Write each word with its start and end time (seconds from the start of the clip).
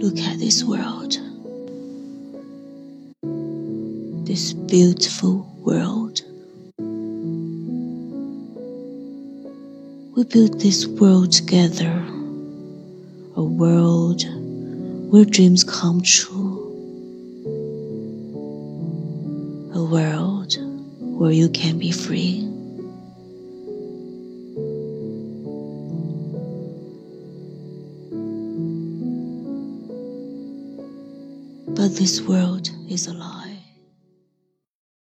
Look 0.00 0.18
at 0.20 0.38
this 0.38 0.62
world. 0.62 1.18
This 4.24 4.52
beautiful 4.52 5.44
world. 5.58 6.22
We 10.16 10.22
built 10.22 10.60
this 10.60 10.86
world 10.86 11.32
together. 11.32 11.90
A 13.34 13.42
world 13.42 14.22
where 15.10 15.24
dreams 15.24 15.64
come 15.64 16.00
true. 16.02 16.62
A 19.74 19.82
world 19.82 20.56
where 21.00 21.32
you 21.32 21.48
can 21.48 21.76
be 21.80 21.90
free. 21.90 22.57
But 31.74 31.96
this 31.96 32.20
world 32.22 32.70
is 32.88 33.06
a 33.06 33.14
lie. 33.14 33.37